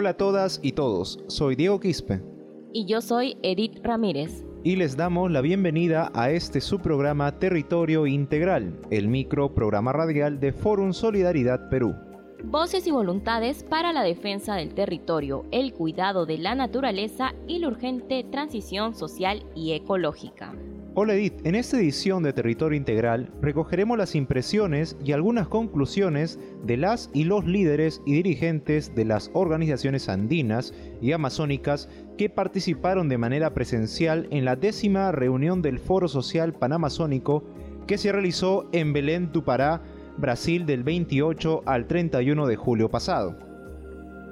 Hola 0.00 0.10
a 0.10 0.16
todas 0.16 0.60
y 0.62 0.72
todos, 0.72 1.20
soy 1.26 1.56
Diego 1.56 1.78
Quispe. 1.78 2.22
Y 2.72 2.86
yo 2.86 3.02
soy 3.02 3.36
Edith 3.42 3.80
Ramírez. 3.82 4.46
Y 4.64 4.76
les 4.76 4.96
damos 4.96 5.30
la 5.30 5.42
bienvenida 5.42 6.10
a 6.14 6.30
este 6.30 6.62
subprograma 6.62 7.38
Territorio 7.38 8.06
Integral, 8.06 8.80
el 8.90 9.08
micro 9.08 9.52
programa 9.52 9.92
radial 9.92 10.40
de 10.40 10.54
Forum 10.54 10.94
Solidaridad 10.94 11.68
Perú. 11.68 11.94
Voces 12.42 12.86
y 12.86 12.90
voluntades 12.90 13.62
para 13.62 13.92
la 13.92 14.02
defensa 14.02 14.54
del 14.54 14.72
territorio, 14.72 15.44
el 15.50 15.74
cuidado 15.74 16.24
de 16.24 16.38
la 16.38 16.54
naturaleza 16.54 17.34
y 17.46 17.58
la 17.58 17.68
urgente 17.68 18.24
transición 18.24 18.94
social 18.94 19.44
y 19.54 19.72
ecológica. 19.72 20.54
Hola 20.92 21.14
Edith, 21.14 21.46
en 21.46 21.54
esta 21.54 21.78
edición 21.78 22.24
de 22.24 22.32
Territorio 22.32 22.76
Integral 22.76 23.30
recogeremos 23.40 23.96
las 23.96 24.16
impresiones 24.16 24.96
y 25.04 25.12
algunas 25.12 25.46
conclusiones 25.46 26.40
de 26.64 26.76
las 26.76 27.10
y 27.14 27.22
los 27.22 27.46
líderes 27.46 28.02
y 28.06 28.14
dirigentes 28.14 28.92
de 28.96 29.04
las 29.04 29.30
organizaciones 29.32 30.08
andinas 30.08 30.74
y 31.00 31.12
amazónicas 31.12 31.88
que 32.18 32.28
participaron 32.28 33.08
de 33.08 33.18
manera 33.18 33.54
presencial 33.54 34.26
en 34.32 34.44
la 34.44 34.56
décima 34.56 35.12
reunión 35.12 35.62
del 35.62 35.78
Foro 35.78 36.08
Social 36.08 36.54
Panamazónico 36.54 37.44
que 37.86 37.96
se 37.96 38.10
realizó 38.10 38.68
en 38.72 38.92
Belén, 38.92 39.30
Tupará, 39.30 39.82
Brasil 40.18 40.66
del 40.66 40.82
28 40.82 41.62
al 41.66 41.86
31 41.86 42.48
de 42.48 42.56
julio 42.56 42.90
pasado. 42.90 43.49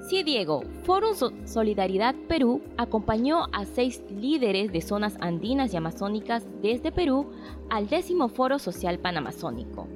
Diego, 0.09 0.62
Foro 0.85 1.12
Solidaridad 1.45 2.15
Perú 2.29 2.62
acompañó 2.79 3.45
a 3.53 3.67
seis 3.67 4.03
líderes 4.11 4.73
de 4.73 4.81
zonas 4.81 5.17
andinas 5.20 5.75
y 5.75 5.77
amazónicas 5.77 6.47
desde 6.62 6.91
Perú 6.91 7.27
al 7.69 7.89
décimo 7.89 8.28
Foro 8.28 8.59
Social 8.59 8.98
Panamazónico. 8.98 9.87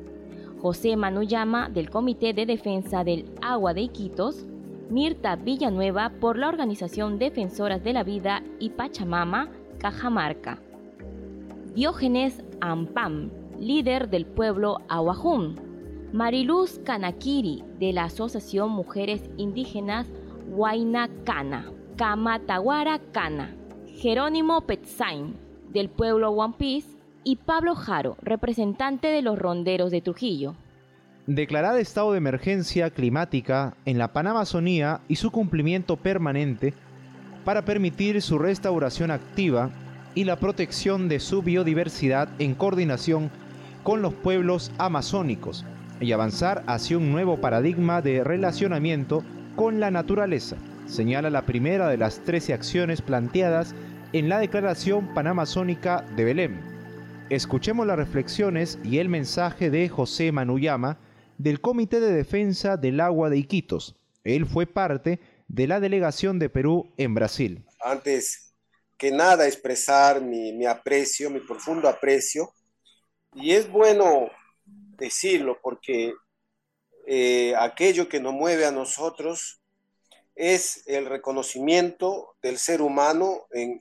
José 0.60 0.96
Manuyama 0.96 1.70
del 1.70 1.88
Comité 1.88 2.34
de 2.34 2.46
Defensa 2.46 3.04
del 3.04 3.24
Agua 3.40 3.72
de 3.72 3.80
Iquitos, 3.82 4.44
Mirta 4.90 5.34
Villanueva 5.36 6.12
por 6.20 6.38
la 6.38 6.48
Organización 6.48 7.18
Defensoras 7.18 7.82
de 7.82 7.94
la 7.94 8.04
Vida 8.04 8.42
y 8.60 8.68
Pachamama, 8.68 9.50
Cajamarca. 9.78 10.60
Diógenes 11.74 12.44
Ampam, 12.60 13.30
líder 13.58 14.10
del 14.10 14.26
pueblo 14.26 14.78
Aguajún, 14.88 15.71
Mariluz 16.12 16.78
Kanakiri 16.84 17.64
de 17.78 17.94
la 17.94 18.04
Asociación 18.04 18.70
Mujeres 18.70 19.22
Indígenas 19.38 20.06
Huayna 20.46 21.08
Cana, 21.24 21.72
Kamataguara 21.96 23.00
Cana, 23.12 23.56
Jerónimo 23.86 24.60
Petzain 24.60 25.34
del 25.72 25.88
pueblo 25.88 26.30
One 26.32 26.54
Piece 26.58 26.98
y 27.24 27.36
Pablo 27.36 27.74
Jaro, 27.74 28.18
representante 28.20 29.08
de 29.08 29.22
los 29.22 29.38
ronderos 29.38 29.90
de 29.90 30.02
Trujillo. 30.02 30.54
Declarada 31.26 31.80
estado 31.80 32.12
de 32.12 32.18
emergencia 32.18 32.90
climática 32.90 33.74
en 33.86 33.96
la 33.96 34.12
Panamazonía 34.12 35.00
y 35.08 35.16
su 35.16 35.30
cumplimiento 35.30 35.96
permanente 35.96 36.74
para 37.42 37.64
permitir 37.64 38.20
su 38.20 38.38
restauración 38.38 39.10
activa 39.10 39.70
y 40.14 40.24
la 40.24 40.36
protección 40.36 41.08
de 41.08 41.20
su 41.20 41.40
biodiversidad 41.40 42.28
en 42.38 42.54
coordinación 42.54 43.30
con 43.82 44.02
los 44.02 44.12
pueblos 44.12 44.72
amazónicos, 44.76 45.64
y 46.02 46.12
avanzar 46.12 46.64
hacia 46.66 46.98
un 46.98 47.12
nuevo 47.12 47.40
paradigma 47.40 48.02
de 48.02 48.24
relacionamiento 48.24 49.24
con 49.56 49.80
la 49.80 49.90
naturaleza, 49.90 50.56
señala 50.86 51.30
la 51.30 51.46
primera 51.46 51.88
de 51.88 51.96
las 51.96 52.24
13 52.24 52.52
acciones 52.52 53.00
planteadas 53.00 53.74
en 54.12 54.28
la 54.28 54.40
Declaración 54.40 55.14
Panamazónica 55.14 56.04
de 56.16 56.24
Belém. 56.24 56.60
Escuchemos 57.30 57.86
las 57.86 57.96
reflexiones 57.96 58.78
y 58.84 58.98
el 58.98 59.08
mensaje 59.08 59.70
de 59.70 59.88
José 59.88 60.32
Manuyama 60.32 60.98
del 61.38 61.60
Comité 61.60 62.00
de 62.00 62.12
Defensa 62.12 62.76
del 62.76 63.00
Agua 63.00 63.30
de 63.30 63.38
Iquitos. 63.38 63.96
Él 64.24 64.44
fue 64.46 64.66
parte 64.66 65.20
de 65.48 65.66
la 65.66 65.80
delegación 65.80 66.38
de 66.38 66.50
Perú 66.50 66.92
en 66.96 67.14
Brasil. 67.14 67.64
Antes 67.80 68.52
que 68.98 69.10
nada 69.10 69.46
expresar 69.46 70.20
mi, 70.20 70.52
mi 70.52 70.66
aprecio, 70.66 71.30
mi 71.30 71.40
profundo 71.40 71.88
aprecio. 71.88 72.52
Y 73.34 73.52
es 73.52 73.70
bueno 73.70 74.30
decirlo, 75.02 75.58
porque 75.60 76.14
eh, 77.06 77.54
aquello 77.58 78.08
que 78.08 78.20
nos 78.20 78.32
mueve 78.32 78.64
a 78.64 78.70
nosotros 78.70 79.60
es 80.36 80.84
el 80.86 81.06
reconocimiento 81.06 82.36
del 82.40 82.58
ser 82.58 82.80
humano 82.80 83.46
en, 83.50 83.80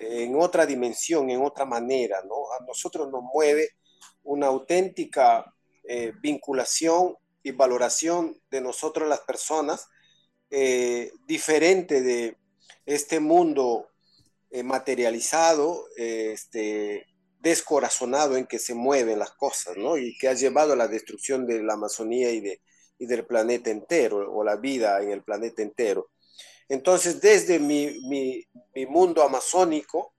en 0.00 0.34
otra 0.40 0.64
dimensión, 0.64 1.28
en 1.28 1.42
otra 1.42 1.66
manera, 1.66 2.22
¿no? 2.26 2.36
A 2.58 2.64
nosotros 2.64 3.10
nos 3.10 3.22
mueve 3.22 3.68
una 4.22 4.46
auténtica 4.46 5.54
eh, 5.86 6.12
vinculación 6.22 7.16
y 7.42 7.50
valoración 7.52 8.40
de 8.50 8.62
nosotros 8.62 9.06
las 9.06 9.20
personas, 9.20 9.86
eh, 10.50 11.12
diferente 11.26 12.00
de 12.00 12.38
este 12.86 13.20
mundo 13.20 13.90
materializado, 14.62 15.88
este, 15.96 17.08
descorazonado 17.44 18.36
en 18.36 18.46
que 18.46 18.58
se 18.58 18.74
mueven 18.74 19.20
las 19.20 19.30
cosas, 19.32 19.76
¿no? 19.76 19.96
Y 19.96 20.16
que 20.18 20.28
ha 20.28 20.34
llevado 20.34 20.72
a 20.72 20.76
la 20.76 20.88
destrucción 20.88 21.46
de 21.46 21.62
la 21.62 21.74
Amazonía 21.74 22.30
y, 22.30 22.40
de, 22.40 22.60
y 22.98 23.06
del 23.06 23.24
planeta 23.26 23.70
entero, 23.70 24.32
o 24.32 24.42
la 24.42 24.56
vida 24.56 25.00
en 25.02 25.10
el 25.10 25.22
planeta 25.22 25.62
entero. 25.62 26.10
Entonces, 26.68 27.20
desde 27.20 27.58
mi, 27.58 28.00
mi, 28.08 28.42
mi 28.74 28.86
mundo 28.86 29.22
amazónico, 29.22 30.14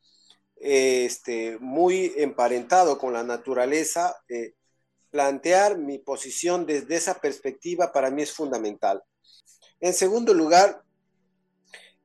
este, 0.55 1.57
muy 1.59 2.13
emparentado 2.15 2.97
con 2.97 3.11
la 3.11 3.23
naturaleza, 3.23 4.15
eh, 4.29 4.53
plantear 5.09 5.77
mi 5.77 5.97
posición 5.97 6.65
desde 6.65 6.95
esa 6.95 7.15
perspectiva 7.15 7.91
para 7.91 8.11
mí 8.11 8.21
es 8.21 8.31
fundamental. 8.31 9.01
En 9.79 9.93
segundo 9.93 10.33
lugar, 10.33 10.83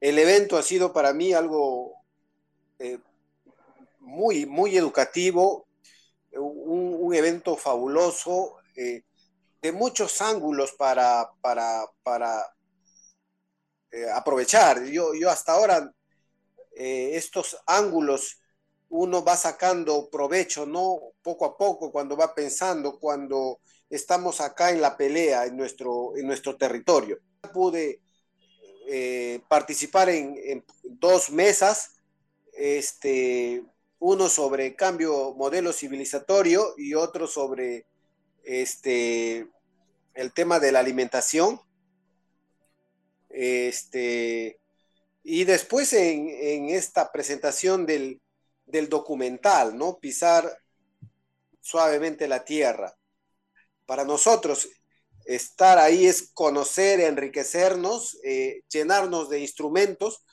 el 0.00 0.18
evento 0.18 0.56
ha 0.56 0.62
sido 0.62 0.92
para 0.92 1.12
mí 1.12 1.34
algo 1.34 1.94
eh, 2.78 2.98
muy, 4.00 4.46
muy 4.46 4.76
educativo, 4.76 5.68
un, 6.32 7.14
evento 7.14 7.56
fabuloso, 7.56 8.56
eh, 8.76 9.02
de 9.60 9.72
muchos 9.72 10.20
ángulos 10.22 10.72
para, 10.72 11.28
para, 11.40 11.84
para 12.02 12.54
eh, 13.90 14.06
aprovechar. 14.14 14.84
Yo, 14.84 15.12
yo 15.14 15.28
hasta 15.28 15.52
ahora 15.52 15.92
eh, 16.76 17.10
estos 17.14 17.58
ángulos 17.66 18.38
uno 18.88 19.22
va 19.24 19.36
sacando 19.36 20.08
provecho, 20.08 20.66
¿no? 20.66 20.98
Poco 21.22 21.44
a 21.44 21.56
poco, 21.56 21.92
cuando 21.92 22.16
va 22.16 22.34
pensando, 22.34 22.98
cuando 22.98 23.60
estamos 23.88 24.40
acá 24.40 24.70
en 24.70 24.80
la 24.80 24.96
pelea, 24.96 25.46
en 25.46 25.56
nuestro, 25.56 26.16
en 26.16 26.26
nuestro 26.26 26.56
territorio. 26.56 27.18
Pude 27.52 28.00
participar 29.48 30.08
en, 30.08 30.36
en, 30.42 30.64
dos 30.82 31.30
mesas, 31.30 31.92
este, 32.52 33.62
uno 34.00 34.28
sobre 34.28 34.74
cambio 34.74 35.34
modelo 35.34 35.72
civilizatorio 35.72 36.74
y 36.76 36.94
otro 36.94 37.26
sobre 37.26 37.86
este, 38.42 39.46
el 40.14 40.32
tema 40.32 40.58
de 40.58 40.72
la 40.72 40.80
alimentación. 40.80 41.60
Este, 43.28 44.58
y 45.22 45.44
después 45.44 45.92
en, 45.92 46.70
esta 46.70 47.12
presentación 47.12 47.86
del, 47.86 48.20
del, 48.66 48.88
documental, 48.88 49.76
¿no? 49.76 49.98
Pisar 49.98 50.58
suavemente 51.60 52.26
la 52.26 52.44
tierra. 52.44 52.96
Para 53.84 54.04
nosotros, 54.04 54.68
estar 55.26 55.78
ahí 55.78 56.06
es 56.06 56.30
conocer, 56.32 57.00
enriquecernos, 57.00 58.18
eh, 58.24 58.62
llenarnos 58.70 59.28
de 59.28 59.40
instrumentos 59.40 60.24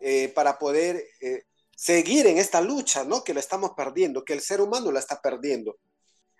eh, 0.00 0.28
para 0.28 0.58
poder 0.58 1.02
eh, 1.20 1.42
seguir 1.78 2.26
en 2.26 2.38
esta 2.38 2.60
lucha, 2.60 3.04
¿no? 3.04 3.22
Que 3.22 3.32
la 3.32 3.38
estamos 3.38 3.70
perdiendo, 3.76 4.24
que 4.24 4.32
el 4.32 4.40
ser 4.40 4.60
humano 4.60 4.90
la 4.90 4.98
está 4.98 5.22
perdiendo. 5.22 5.78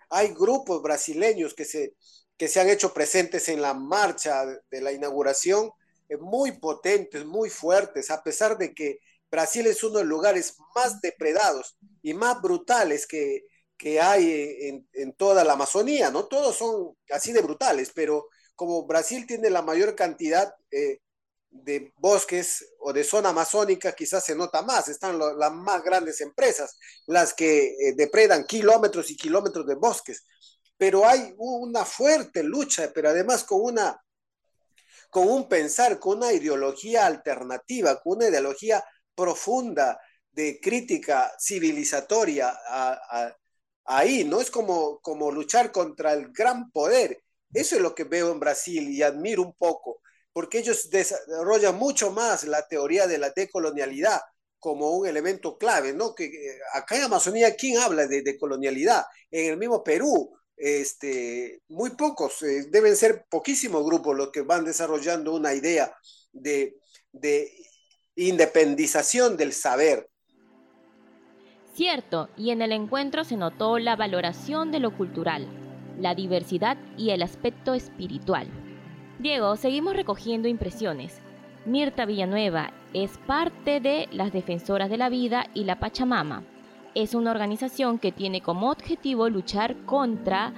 Hay 0.09 0.33
grupos 0.33 0.81
brasileños 0.81 1.53
que 1.53 1.63
se, 1.63 1.95
que 2.35 2.49
se 2.49 2.59
han 2.59 2.69
hecho 2.69 2.93
presentes 2.93 3.47
en 3.47 3.61
la 3.61 3.73
marcha 3.73 4.45
de 4.69 4.81
la 4.81 4.91
inauguración, 4.91 5.71
eh, 6.09 6.17
muy 6.17 6.59
potentes, 6.59 7.25
muy 7.25 7.49
fuertes, 7.49 8.11
a 8.11 8.21
pesar 8.21 8.57
de 8.57 8.73
que 8.73 8.99
Brasil 9.31 9.65
es 9.67 9.81
uno 9.81 9.99
de 9.99 10.03
los 10.03 10.09
lugares 10.09 10.57
más 10.75 10.99
depredados 10.99 11.77
y 12.01 12.13
más 12.13 12.41
brutales 12.41 13.07
que, 13.07 13.45
que 13.77 14.01
hay 14.01 14.57
en, 14.63 14.89
en, 14.91 15.13
toda 15.13 15.45
la 15.45 15.53
Amazonía, 15.53 16.11
¿no? 16.11 16.25
Todos 16.25 16.57
son 16.57 16.97
así 17.11 17.31
de 17.31 17.41
brutales, 17.41 17.93
pero 17.95 18.27
como 18.57 18.85
Brasil 18.85 19.25
tiene 19.25 19.49
la 19.49 19.61
mayor 19.61 19.95
cantidad 19.95 20.53
eh, 20.69 20.99
de 21.51 21.93
bosques 21.97 22.65
o 22.79 22.93
de 22.93 23.03
zona 23.03 23.29
amazónica 23.29 23.93
quizás 23.93 24.23
se 24.23 24.35
nota 24.35 24.61
más, 24.61 24.87
están 24.87 25.17
las 25.17 25.51
más 25.51 25.83
grandes 25.83 26.21
empresas, 26.21 26.77
las 27.07 27.33
que 27.33 27.67
eh, 27.67 27.93
depredan 27.95 28.45
kilómetros 28.45 29.09
y 29.09 29.17
kilómetros 29.17 29.65
de 29.65 29.75
bosques, 29.75 30.25
pero 30.77 31.07
hay 31.07 31.33
una 31.37 31.85
fuerte 31.85 32.43
lucha, 32.43 32.91
pero 32.93 33.09
además 33.09 33.43
con 33.43 33.61
una 33.61 34.01
con 35.09 35.27
un 35.27 35.49
pensar, 35.49 35.99
con 35.99 36.17
una 36.17 36.31
ideología 36.31 37.07
alternativa, 37.07 37.99
con 37.99 38.17
una 38.17 38.27
ideología 38.27 38.83
profunda 39.15 39.99
de 40.31 40.59
crítica 40.61 41.31
civilizatoria 41.39 42.55
ahí, 43.85 44.23
¿no? 44.23 44.39
Es 44.39 44.51
como, 44.51 44.99
como 44.99 45.31
luchar 45.31 45.71
contra 45.71 46.13
el 46.13 46.31
gran 46.31 46.71
poder. 46.71 47.23
Eso 47.51 47.75
es 47.75 47.81
lo 47.81 47.95
que 47.95 48.03
veo 48.03 48.31
en 48.31 48.39
Brasil 48.39 48.87
y 48.89 49.01
admiro 49.01 49.41
un 49.41 49.55
poco 49.55 50.01
porque 50.33 50.59
ellos 50.59 50.89
desarrollan 50.89 51.75
mucho 51.75 52.11
más 52.11 52.43
la 52.43 52.67
teoría 52.67 53.07
de 53.07 53.17
la 53.17 53.31
decolonialidad 53.31 54.21
como 54.59 54.91
un 54.91 55.07
elemento 55.07 55.57
clave, 55.57 55.93
¿no? 55.93 56.13
Que 56.13 56.29
acá 56.73 56.97
en 56.97 57.03
Amazonía, 57.03 57.55
¿quién 57.55 57.77
habla 57.77 58.07
de, 58.07 58.21
de 58.21 58.37
colonialidad? 58.37 59.05
En 59.31 59.51
el 59.51 59.57
mismo 59.57 59.83
Perú, 59.83 60.37
este, 60.57 61.61
muy 61.69 61.91
pocos, 61.91 62.43
eh, 62.43 62.65
deben 62.69 62.95
ser 62.95 63.25
poquísimos 63.29 63.83
grupos 63.85 64.17
los 64.17 64.29
que 64.31 64.41
van 64.41 64.65
desarrollando 64.65 65.33
una 65.33 65.53
idea 65.53 65.95
de, 66.33 66.75
de 67.13 67.51
independización 68.15 69.37
del 69.37 69.53
saber. 69.53 70.09
Cierto, 71.73 72.27
y 72.35 72.51
en 72.51 72.61
el 72.61 72.73
encuentro 72.73 73.23
se 73.23 73.37
notó 73.37 73.79
la 73.79 73.95
valoración 73.95 74.71
de 74.71 74.79
lo 74.79 74.95
cultural, 74.97 75.47
la 75.97 76.13
diversidad 76.13 76.77
y 76.97 77.11
el 77.11 77.23
aspecto 77.23 77.73
espiritual. 77.73 78.68
Diego, 79.19 79.57
seguimos 79.57 79.97
recogiendo 79.97 80.47
impresiones. 80.47 81.19
Mirta 81.65 82.05
Villanueva 82.05 82.71
es 82.93 83.17
parte 83.17 83.81
de 83.81 84.07
las 84.13 84.31
Defensoras 84.31 84.89
de 84.89 84.97
la 84.97 85.09
Vida 85.09 85.47
y 85.53 85.65
la 85.65 85.77
Pachamama 85.77 86.43
es 86.95 87.13
una 87.13 87.31
organización 87.31 87.99
que 87.99 88.13
tiene 88.13 88.41
como 88.41 88.71
objetivo 88.71 89.29
luchar 89.29 89.75
contra 89.85 90.53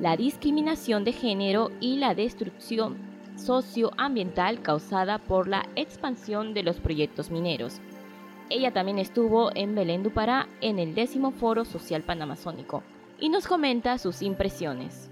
la 0.00 0.16
discriminación 0.16 1.04
de 1.04 1.12
género 1.12 1.70
y 1.78 1.96
la 1.96 2.14
destrucción 2.14 2.96
socioambiental 3.36 4.62
causada 4.62 5.18
por 5.18 5.46
la 5.46 5.66
expansión 5.76 6.54
de 6.54 6.62
los 6.62 6.80
proyectos 6.80 7.30
mineros. 7.30 7.80
Ella 8.48 8.72
también 8.72 8.98
estuvo 8.98 9.54
en 9.54 9.74
Belén 9.74 10.02
du 10.02 10.10
Pará 10.10 10.48
en 10.62 10.78
el 10.78 10.94
décimo 10.94 11.32
Foro 11.32 11.66
Social 11.66 12.02
Panamazónico 12.02 12.82
y 13.20 13.28
nos 13.28 13.46
comenta 13.46 13.98
sus 13.98 14.22
impresiones. 14.22 15.10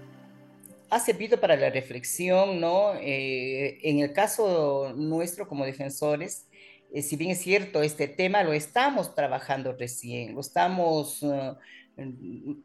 Ha 0.89 0.99
servido 0.99 1.39
para 1.39 1.55
la 1.55 1.69
reflexión, 1.69 2.59
¿no? 2.61 2.93
Eh, 2.95 3.79
en 3.81 3.99
el 3.99 4.13
caso 4.13 4.93
nuestro 4.95 5.47
como 5.47 5.65
defensores, 5.65 6.47
eh, 6.95 7.01
si 7.01 7.17
bien 7.17 7.31
es 7.31 7.41
cierto, 7.41 7.81
este 7.81 8.07
tema 8.07 8.43
lo 8.43 8.53
estamos 8.53 9.15
trabajando 9.15 9.73
recién, 9.73 10.33
lo 10.33 10.39
estamos, 10.39 11.21
uh, 11.23 11.57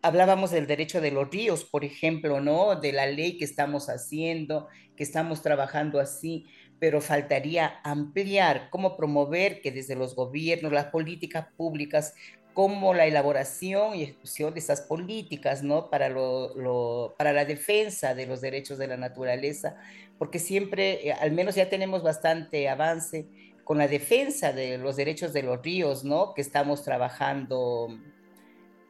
hablábamos 0.02 0.52
del 0.52 0.68
derecho 0.68 1.00
de 1.00 1.10
los 1.10 1.28
ríos, 1.30 1.64
por 1.64 1.84
ejemplo, 1.84 2.40
¿no? 2.40 2.76
De 2.76 2.92
la 2.92 3.06
ley 3.06 3.38
que 3.38 3.44
estamos 3.44 3.88
haciendo, 3.88 4.68
que 4.96 5.02
estamos 5.02 5.42
trabajando 5.42 5.98
así, 5.98 6.46
pero 6.78 7.00
faltaría 7.00 7.80
ampliar 7.82 8.70
cómo 8.70 8.96
promover 8.96 9.60
que 9.62 9.72
desde 9.72 9.96
los 9.96 10.14
gobiernos, 10.14 10.72
las 10.72 10.86
políticas 10.86 11.48
públicas, 11.56 12.14
como 12.54 12.94
la 12.94 13.06
elaboración 13.06 13.94
y 13.94 14.02
ejecución 14.02 14.52
de 14.54 14.60
esas 14.60 14.82
políticas, 14.82 15.62
¿no? 15.62 15.88
Para, 15.88 16.08
lo, 16.08 17.14
para 17.16 17.32
la 17.32 17.44
defensa 17.44 18.14
de 18.14 18.26
los 18.26 18.40
derechos 18.40 18.78
de 18.78 18.88
la 18.88 18.96
naturaleza, 18.96 19.76
porque 20.18 20.38
siempre, 20.38 21.08
eh, 21.08 21.12
al 21.12 21.32
menos 21.32 21.54
ya 21.54 21.68
tenemos 21.68 22.02
bastante 22.02 22.68
avance 22.68 23.26
con 23.64 23.78
la 23.78 23.88
defensa 23.88 24.52
de 24.52 24.78
los 24.78 24.96
derechos 24.96 25.32
de 25.32 25.44
los 25.44 25.62
ríos, 25.62 26.02
¿no? 26.02 26.34
Que 26.34 26.40
estamos 26.40 26.82
trabajando, 26.82 27.96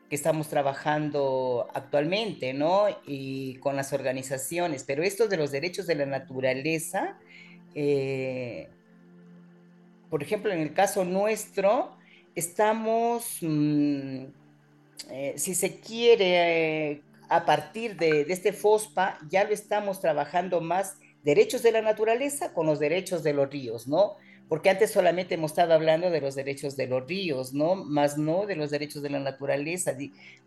que 0.09 0.17
estamos 0.17 0.49
trabajando 0.49 1.69
actualmente, 1.75 2.55
¿no? 2.55 2.87
Y 3.07 3.57
con 3.57 3.77
las 3.77 3.93
organizaciones. 3.93 4.85
Pero 4.85 5.03
esto 5.03 5.29
de 5.29 5.37
los 5.37 5.51
derechos 5.51 5.87
de 5.87 5.97
la 5.97 6.07
naturaleza, 6.07 7.19
eh, 7.75 8.69
por 10.09 10.23
ejemplo, 10.23 10.51
en 10.51 10.61
el 10.61 10.73
caso 10.73 11.05
nuestro, 11.05 12.00
estamos, 12.35 13.39
mm, 13.41 14.25
eh, 15.11 15.35
si 15.37 15.55
se 15.55 15.81
quiere, 15.81 17.03
a 17.29 17.45
partir 17.45 17.97
de, 17.97 18.25
de 18.25 18.33
este 18.33 18.53
FOSPA, 18.53 19.19
ya 19.29 19.45
lo 19.45 19.51
estamos 19.51 20.01
trabajando 20.01 20.61
más 20.61 20.97
derechos 21.23 21.63
de 21.63 21.73
la 21.73 21.83
naturaleza 21.83 22.53
con 22.53 22.67
los 22.67 22.79
derechos 22.79 23.23
de 23.23 23.33
los 23.33 23.51
ríos, 23.51 23.87
¿no? 23.87 24.17
Porque 24.51 24.69
antes 24.69 24.91
solamente 24.91 25.37
hemos 25.37 25.53
estado 25.53 25.75
hablando 25.75 26.11
de 26.11 26.21
los 26.21 26.35
derechos 26.35 26.77
de 26.77 26.89
los 26.89 27.07
ríos, 27.07 27.55
¿no? 27.55 27.77
Más 27.77 28.19
no 28.19 28.47
de 28.47 28.57
los 28.57 28.73
derechos 28.73 29.01
de 29.01 29.09
la 29.09 29.21
naturaleza. 29.21 29.95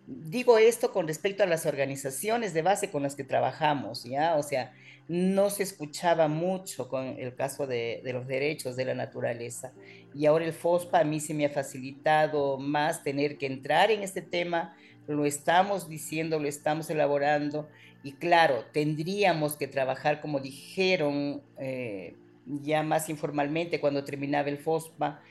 Digo 0.06 0.58
esto 0.58 0.92
con 0.92 1.08
respecto 1.08 1.42
a 1.42 1.46
las 1.46 1.66
organizaciones 1.66 2.54
de 2.54 2.64
base 2.64 2.92
con 2.92 3.02
las 3.02 3.16
que 3.16 3.24
trabajamos, 3.24 4.04
¿ya? 4.04 4.36
O 4.36 4.44
sea, 4.44 4.74
no 5.08 5.50
se 5.50 5.64
escuchaba 5.64 6.28
mucho 6.28 6.90
con 6.90 7.18
el 7.18 7.34
caso 7.34 7.66
de, 7.66 8.02
los 8.04 8.28
derechos 8.28 8.76
de 8.76 8.84
la 8.84 8.94
naturaleza. 8.94 9.72
Y 10.14 10.26
ahora 10.26 10.44
el 10.44 10.54
FOSPA 10.54 11.00
a 11.00 11.04
mí 11.06 11.22
se 11.22 11.34
me 11.34 11.46
ha 11.46 11.50
facilitado 11.50 12.58
más 12.58 13.04
tener 13.04 13.38
que 13.38 13.46
entrar 13.46 13.90
en 13.90 14.04
este 14.04 14.22
tema, 14.22 14.76
lo 15.08 15.26
estamos 15.26 15.88
diciendo, 15.88 16.40
lo 16.40 16.50
estamos 16.50 16.90
elaborando, 16.90 17.70
y 18.04 18.12
claro, 18.12 18.66
tendríamos 18.74 19.56
que 19.56 19.70
trabajar, 19.70 20.20
como 20.20 20.42
dijeron, 20.42 21.42
eh, 21.58 22.18
ya 22.46 22.84
más 22.84 23.10
informalmente 23.10 23.80
cuando 23.80 24.04
terminaba 24.04 24.50
el 24.50 24.58
FOSPA, 24.58 25.22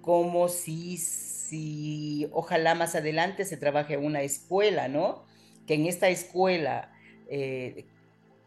como 0.00 0.48
si, 0.48 0.96
si 0.96 2.28
ojalá 2.32 2.74
más 2.74 2.94
adelante 2.94 3.44
se 3.44 3.56
trabaje 3.56 3.96
una 3.96 4.22
escuela, 4.22 4.88
¿no? 4.88 5.24
Que 5.66 5.74
en 5.74 5.86
esta 5.86 6.08
escuela 6.08 6.92
eh, 7.28 7.86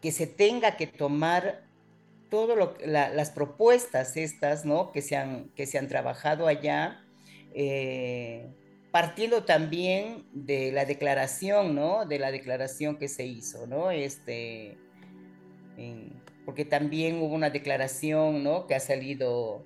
que 0.00 0.12
se 0.12 0.26
tenga 0.26 0.76
que 0.76 0.86
tomar 0.86 1.64
todas 2.30 2.56
las 2.86 3.30
propuestas 3.30 4.16
estas, 4.16 4.64
¿no? 4.64 4.92
Que 4.92 5.02
se 5.02 5.16
han, 5.16 5.50
que 5.50 5.66
se 5.66 5.78
han 5.78 5.88
trabajado 5.88 6.46
allá, 6.46 7.04
eh, 7.54 8.48
partiendo 8.90 9.44
también 9.44 10.24
de 10.32 10.72
la 10.72 10.84
declaración, 10.84 11.74
¿no? 11.74 12.06
De 12.06 12.18
la 12.18 12.30
declaración 12.30 12.96
que 12.96 13.08
se 13.08 13.26
hizo, 13.26 13.66
¿no? 13.66 13.90
Este, 13.90 14.78
en, 15.76 16.19
porque 16.44 16.64
también 16.64 17.16
hubo 17.20 17.34
una 17.34 17.50
declaración, 17.50 18.42
¿no? 18.42 18.66
Que 18.66 18.74
ha 18.74 18.80
salido 18.80 19.64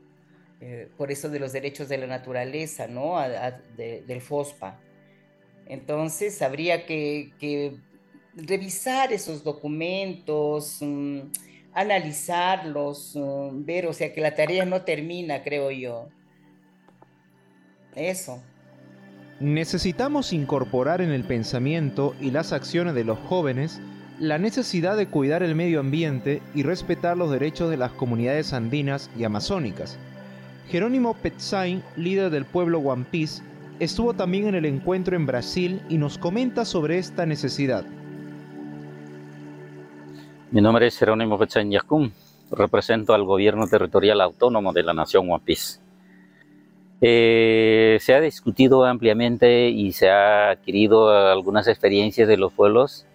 eh, 0.60 0.88
por 0.96 1.10
eso 1.12 1.28
de 1.28 1.38
los 1.38 1.52
derechos 1.52 1.88
de 1.88 1.98
la 1.98 2.06
naturaleza, 2.06 2.86
¿no? 2.86 3.16
del 3.76 4.20
FOSPA. 4.20 4.80
Entonces, 5.66 6.40
habría 6.42 6.86
que, 6.86 7.76
revisar 8.36 9.12
esos 9.12 9.44
documentos, 9.44 10.78
mm, 10.80 11.20
analizarlos, 11.72 13.14
mm, 13.14 13.64
ver, 13.64 13.86
o 13.86 13.92
sea, 13.92 14.12
que 14.12 14.20
la 14.20 14.34
tarea 14.34 14.64
no 14.64 14.82
termina, 14.82 15.42
creo 15.42 15.70
yo. 15.70 16.08
Eso. 17.94 18.42
Necesitamos 19.40 20.32
incorporar 20.32 21.00
en 21.00 21.10
el 21.10 21.24
pensamiento 21.24 22.14
y 22.20 22.30
las 22.30 22.52
acciones 22.52 22.94
de 22.94 23.04
los 23.04 23.18
jóvenes 23.18 23.80
la 24.18 24.38
necesidad 24.38 24.96
de 24.96 25.08
cuidar 25.08 25.42
el 25.42 25.54
medio 25.54 25.80
ambiente 25.80 26.40
y 26.54 26.62
respetar 26.62 27.16
los 27.16 27.30
derechos 27.30 27.70
de 27.70 27.76
las 27.76 27.92
comunidades 27.92 28.52
andinas 28.52 29.10
y 29.18 29.24
amazónicas. 29.24 29.98
Jerónimo 30.68 31.14
Petzain, 31.14 31.82
líder 31.96 32.30
del 32.30 32.44
pueblo 32.44 32.82
Piece, 33.10 33.42
estuvo 33.80 34.14
también 34.14 34.46
en 34.48 34.54
el 34.54 34.66
encuentro 34.66 35.16
en 35.16 35.26
Brasil 35.26 35.80
y 35.88 35.98
nos 35.98 36.16
comenta 36.16 36.64
sobre 36.64 36.98
esta 36.98 37.26
necesidad. 37.26 37.84
Mi 40.52 40.60
nombre 40.60 40.86
es 40.86 40.96
Jerónimo 40.96 41.36
Petzain 41.36 41.70
Yacum, 41.70 42.12
represento 42.52 43.14
al 43.14 43.24
gobierno 43.24 43.66
territorial 43.66 44.20
autónomo 44.20 44.72
de 44.72 44.84
la 44.84 44.94
nación 44.94 45.28
One 45.30 45.42
eh, 47.00 47.98
se 48.00 48.14
ha 48.14 48.20
discutido 48.20 48.84
ampliamente 48.84 49.68
y 49.68 49.92
se 49.92 50.08
ha 50.08 50.50
adquirido 50.50 51.10
algunas 51.10 51.66
experiencias 51.66 52.28
de 52.28 52.36
los 52.38 52.52
pueblos 52.52 53.06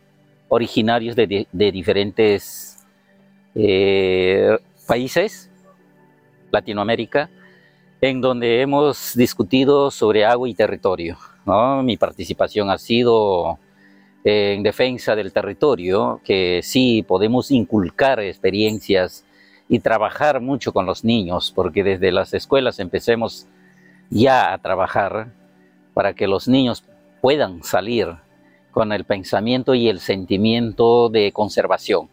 originarios 0.49 1.15
de, 1.15 1.47
diferentes 1.51 2.77
eh, 3.55 4.57
países, 4.87 5.49
Latinoamérica, 6.51 7.29
en 8.01 8.21
donde 8.21 8.61
hemos 8.61 9.13
discutido 9.15 9.91
sobre 9.91 10.25
agua 10.25 10.49
y 10.49 10.53
territorio. 10.53 11.17
Mi 11.83 11.97
participación 11.97 12.69
ha 12.69 12.77
sido 12.77 13.59
en 14.23 14.63
defensa 14.63 15.15
del 15.15 15.31
territorio, 15.31 16.21
que 16.23 16.61
sí 16.63 17.03
podemos 17.07 17.51
inculcar 17.51 18.19
experiencias 18.19 19.25
y 19.67 19.79
trabajar 19.79 20.41
mucho 20.41 20.73
con 20.73 20.85
los 20.85 21.03
niños, 21.03 21.51
porque 21.55 21.83
desde 21.83 22.11
las 22.11 22.33
escuelas 22.33 22.79
empecemos 22.79 23.47
ya 24.09 24.53
a 24.53 24.57
trabajar 24.57 25.31
para 25.93 26.13
que 26.13 26.27
los 26.27 26.47
niños 26.47 26.83
puedan 27.21 27.63
salir 27.63 28.15
con 28.71 28.91
el 28.91 29.03
pensamiento 29.03 29.73
y 29.73 29.89
el 29.89 29.99
sentimiento 29.99 31.09
de 31.09 31.31
conservación. 31.31 32.09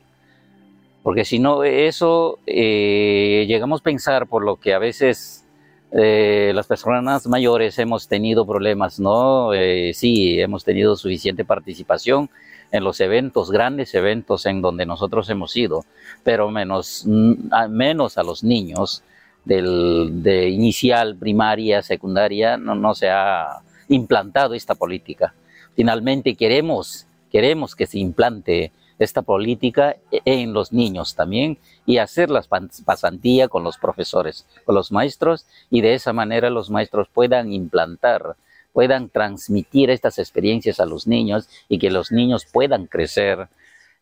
Porque 1.03 1.25
si 1.25 1.39
no, 1.39 1.63
eso 1.63 2.41
eh, 2.47 3.45
llegamos 3.47 3.81
a 3.81 3.85
pensar 3.85 4.27
por 4.27 4.45
lo 4.45 4.57
que 4.57 4.75
a 4.75 4.79
veces 4.79 5.45
eh, 5.93 6.51
las 6.55 6.67
personas 6.67 7.27
mayores 7.29 7.79
hemos 7.79 8.09
tenido 8.09 8.45
problemas, 8.45 8.99
¿no? 8.99 9.55
Eh, 9.55 9.93
sí, 9.95 10.41
hemos 10.41 10.65
tenido 10.65 10.97
suficiente 10.97 11.45
participación 11.45 12.29
en 12.73 12.83
los 12.83 13.01
eventos, 13.01 13.53
grandes 13.53 13.95
eventos 13.95 14.47
en 14.47 14.61
donde 14.61 14.85
nosotros 14.85 15.31
hemos 15.31 15.57
ido, 15.57 15.85
pero 16.25 16.51
menos, 16.51 17.05
mm, 17.07 17.71
menos 17.71 18.19
a 18.19 18.25
los 18.25 18.43
niños 18.43 19.05
del, 19.45 20.25
de 20.25 20.49
inicial, 20.49 21.15
primaria, 21.15 21.83
secundaria, 21.83 22.57
no, 22.57 22.75
no 22.75 22.97
se 22.97 23.11
ha 23.11 23.61
implantado 23.89 24.55
esta 24.55 24.75
política 24.75 25.33
finalmente 25.77 26.35
queremos, 26.35 27.07
queremos 27.31 27.77
que 27.77 27.87
se 27.87 27.99
implante 27.99 28.73
esta 28.99 29.23
política 29.23 29.97
en 30.11 30.53
los 30.55 30.73
niños 30.73 31.15
también 31.15 31.59
y 31.85 31.99
hacer 31.99 32.31
la 32.31 32.43
pasantía 32.85 33.49
con 33.49 33.63
los 33.63 33.77
profesores, 33.77 34.47
con 34.65 34.75
los 34.75 34.91
maestros 34.91 35.47
y 35.71 35.83
de 35.83 35.95
esa 35.95 36.13
manera 36.13 36.49
los 36.51 36.71
maestros 36.71 37.09
puedan 37.13 37.53
implantar, 37.53 38.37
puedan 38.73 39.11
transmitir 39.11 39.91
estas 39.91 40.19
experiencias 40.19 40.81
a 40.81 40.87
los 40.87 41.07
niños 41.07 41.49
y 41.69 41.79
que 41.79 41.91
los 41.91 42.11
niños 42.11 42.47
puedan 42.51 42.87
crecer 42.87 43.49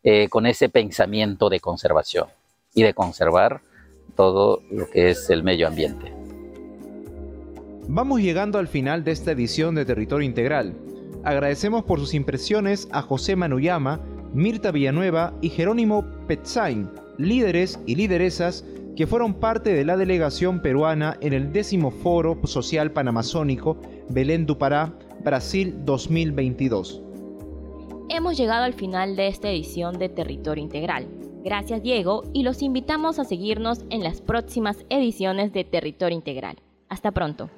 eh, 0.04 0.28
con 0.28 0.46
ese 0.46 0.68
pensamiento 0.68 1.48
de 1.48 1.60
conservación 1.60 2.28
y 2.72 2.82
de 2.82 2.94
conservar 2.94 3.62
todo 4.14 4.62
lo 4.70 4.88
que 4.90 5.10
es 5.10 5.28
el 5.30 5.42
medio 5.42 5.66
ambiente. 5.66 6.12
Vamos 7.86 8.20
llegando 8.20 8.58
al 8.58 8.68
final 8.68 9.04
de 9.04 9.10
esta 9.10 9.32
edición 9.32 9.74
de 9.74 9.84
Territorio 9.84 10.26
Integral. 10.26 10.74
Agradecemos 11.24 11.84
por 11.84 12.00
sus 12.00 12.12
impresiones 12.12 12.86
a 12.92 13.00
José 13.00 13.34
Manuyama, 13.34 14.00
Mirta 14.34 14.70
Villanueva 14.70 15.32
y 15.40 15.48
Jerónimo 15.48 16.04
Petzain, 16.26 16.90
líderes 17.16 17.80
y 17.86 17.94
lideresas 17.94 18.64
que 18.94 19.06
fueron 19.06 19.34
parte 19.34 19.72
de 19.72 19.84
la 19.84 19.96
delegación 19.96 20.60
peruana 20.60 21.16
en 21.20 21.32
el 21.32 21.52
décimo 21.52 21.90
Foro 21.90 22.38
Social 22.44 22.92
Panamazónico 22.92 23.78
Belén 24.10 24.44
du 24.44 24.58
Pará, 24.58 24.92
Brasil 25.24 25.74
2022. 25.84 27.02
Hemos 28.10 28.36
llegado 28.36 28.64
al 28.64 28.74
final 28.74 29.16
de 29.16 29.28
esta 29.28 29.48
edición 29.48 29.98
de 29.98 30.10
Territorio 30.10 30.62
Integral. 30.62 31.08
Gracias 31.42 31.82
Diego 31.82 32.22
y 32.34 32.42
los 32.42 32.60
invitamos 32.60 33.18
a 33.18 33.24
seguirnos 33.24 33.84
en 33.88 34.04
las 34.04 34.20
próximas 34.20 34.84
ediciones 34.90 35.52
de 35.54 35.64
Territorio 35.64 36.16
Integral. 36.16 36.56
Hasta 36.90 37.12
pronto. 37.12 37.48